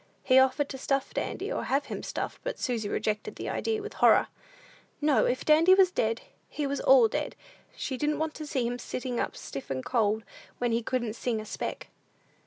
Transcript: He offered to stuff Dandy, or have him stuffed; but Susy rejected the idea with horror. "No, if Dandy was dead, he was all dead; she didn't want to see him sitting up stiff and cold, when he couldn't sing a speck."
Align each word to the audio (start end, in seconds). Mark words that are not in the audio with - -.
He 0.23 0.39
offered 0.39 0.67
to 0.69 0.79
stuff 0.79 1.13
Dandy, 1.13 1.51
or 1.51 1.65
have 1.65 1.85
him 1.85 2.01
stuffed; 2.01 2.39
but 2.43 2.57
Susy 2.57 2.89
rejected 2.89 3.35
the 3.35 3.49
idea 3.49 3.83
with 3.83 3.93
horror. 3.93 4.29
"No, 4.99 5.27
if 5.27 5.45
Dandy 5.45 5.75
was 5.75 5.91
dead, 5.91 6.21
he 6.49 6.65
was 6.65 6.81
all 6.81 7.07
dead; 7.07 7.35
she 7.75 7.97
didn't 7.97 8.17
want 8.17 8.33
to 8.33 8.47
see 8.47 8.65
him 8.65 8.79
sitting 8.79 9.19
up 9.19 9.37
stiff 9.37 9.69
and 9.69 9.85
cold, 9.85 10.23
when 10.57 10.71
he 10.71 10.81
couldn't 10.81 11.13
sing 11.13 11.39
a 11.39 11.45
speck." 11.45 11.89